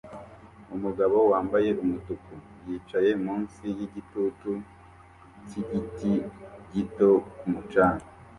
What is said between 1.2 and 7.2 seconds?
wambaye umutuku yicaye munsi yigitutu cyigiti gito